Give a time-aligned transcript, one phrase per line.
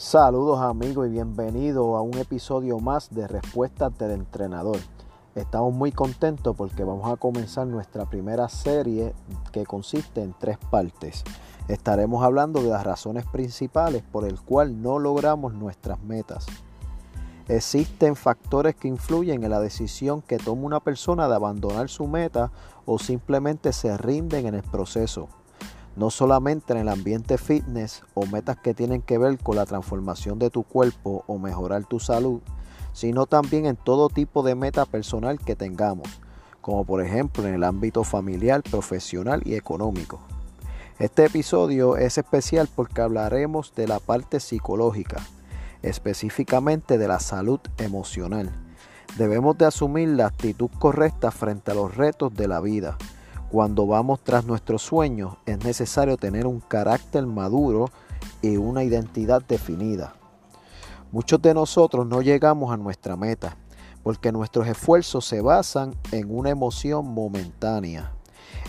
[0.00, 4.78] Saludos amigos y bienvenidos a un episodio más de Respuestas del Entrenador.
[5.34, 9.12] Estamos muy contentos porque vamos a comenzar nuestra primera serie
[9.52, 11.22] que consiste en tres partes.
[11.68, 16.46] Estaremos hablando de las razones principales por el cual no logramos nuestras metas.
[17.48, 22.50] Existen factores que influyen en la decisión que toma una persona de abandonar su meta
[22.86, 25.28] o simplemente se rinden en el proceso
[25.96, 30.38] no solamente en el ambiente fitness o metas que tienen que ver con la transformación
[30.38, 32.40] de tu cuerpo o mejorar tu salud,
[32.92, 36.08] sino también en todo tipo de meta personal que tengamos,
[36.60, 40.20] como por ejemplo en el ámbito familiar, profesional y económico.
[40.98, 45.16] Este episodio es especial porque hablaremos de la parte psicológica,
[45.82, 48.52] específicamente de la salud emocional.
[49.16, 52.96] Debemos de asumir la actitud correcta frente a los retos de la vida
[53.50, 57.90] cuando vamos tras nuestros sueños es necesario tener un carácter maduro
[58.42, 60.14] y una identidad definida.
[61.10, 63.56] Muchos de nosotros no llegamos a nuestra meta
[64.04, 68.12] porque nuestros esfuerzos se basan en una emoción momentánea.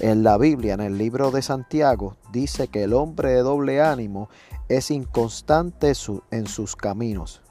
[0.00, 4.28] En la Biblia, en el libro de Santiago, dice que el hombre de doble ánimo
[4.68, 5.92] es inconstante
[6.30, 7.42] en sus caminos.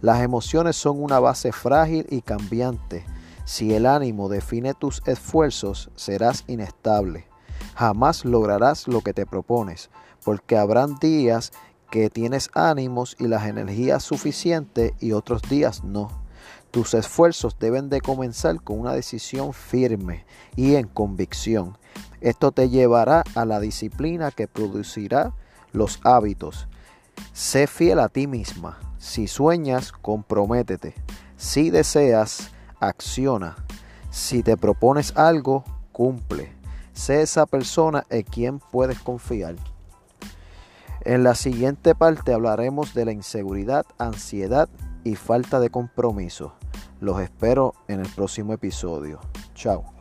[0.00, 3.04] Las emociones son una base frágil y cambiante
[3.44, 7.26] si el ánimo define tus esfuerzos, serás inestable.
[7.74, 9.90] Jamás lograrás lo que te propones,
[10.24, 11.52] porque habrán días
[11.90, 16.10] que tienes ánimos y las energías suficientes y otros días no.
[16.70, 21.76] Tus esfuerzos deben de comenzar con una decisión firme y en convicción.
[22.20, 25.32] Esto te llevará a la disciplina que producirá
[25.72, 26.68] los hábitos.
[27.32, 28.78] Sé fiel a ti misma.
[28.98, 30.94] Si sueñas, comprométete.
[31.36, 33.56] Si deseas, acciona.
[34.10, 36.52] Si te propones algo, cumple.
[36.92, 39.56] Sé esa persona en quien puedes confiar.
[41.02, 44.68] En la siguiente parte hablaremos de la inseguridad, ansiedad
[45.04, 46.54] y falta de compromiso.
[47.00, 49.20] Los espero en el próximo episodio.
[49.54, 49.99] Chao.